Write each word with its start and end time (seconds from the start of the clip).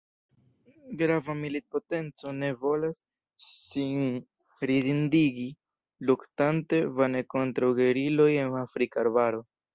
Grava 1.01 1.33
militpotenco 1.41 2.33
ne 2.37 2.49
volas 2.61 3.01
sin 3.49 4.01
ridindigi, 4.71 5.47
luktante 6.11 6.83
vane 6.99 7.25
kontraŭ 7.37 7.73
geriloj 7.83 8.29
en 8.47 8.61
afrika 8.67 9.07
arbaro. 9.07 9.47